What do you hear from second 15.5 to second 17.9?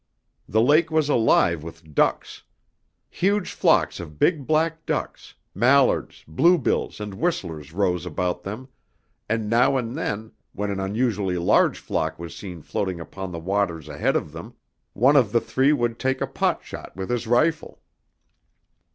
would take a pot shot with his rifle.